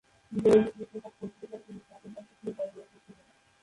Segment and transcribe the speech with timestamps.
[0.31, 3.27] দৈনিক ইত্তেফাক পত্রিকায় তিনি ষাটের দশক থেকে কর্মরত ছিলেন।